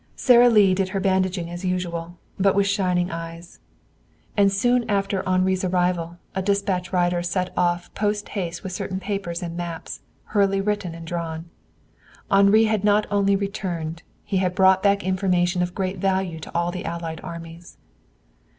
Sara 0.15 0.49
Lee 0.49 0.73
did 0.73 0.89
her 0.89 0.99
bandaging 0.99 1.51
as 1.51 1.63
usual, 1.63 2.17
but 2.39 2.55
with 2.55 2.65
shining 2.65 3.11
eyes. 3.11 3.59
And 4.35 4.51
soon 4.51 4.83
after 4.89 5.21
Henri's 5.29 5.63
arrival 5.63 6.17
a 6.33 6.41
dispatch 6.41 6.91
rider 6.91 7.21
set 7.21 7.53
off 7.55 7.93
post 7.93 8.29
haste 8.29 8.63
with 8.63 8.71
certain 8.71 8.99
papers 8.99 9.43
and 9.43 9.55
maps, 9.55 10.01
hurriedly 10.33 10.59
written 10.59 10.95
and 10.95 11.05
drawn. 11.05 11.51
Henri 12.31 12.63
had 12.63 12.83
not 12.83 13.05
only 13.11 13.35
returned, 13.35 14.01
he 14.23 14.37
had 14.37 14.55
brought 14.55 14.81
back 14.81 15.03
information 15.03 15.61
of 15.61 15.75
great 15.75 15.99
value 15.99 16.39
to 16.39 16.51
all 16.55 16.71
the 16.71 16.83
Allied 16.83 17.21
armies. 17.23 17.77